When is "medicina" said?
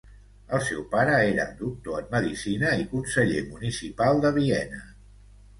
2.15-2.71